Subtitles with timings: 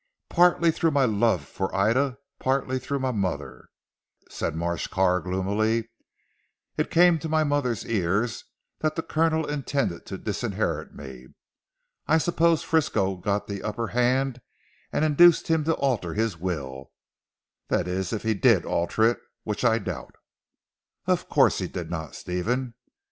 [0.29, 3.67] "Partly through my love for Ida, partly through my mother,"
[4.31, 5.89] said Marsh Carr gloomily.
[6.75, 8.43] "It came to my mother's ears
[8.79, 11.27] that the Colonel intended to disinherit me.
[12.07, 14.41] I suppose Frisco got the upper hand
[14.91, 16.89] and induced him to alter his will
[17.67, 20.15] that is if he did alter it which I doubt."
[21.05, 22.73] "Of course he did not Stephen.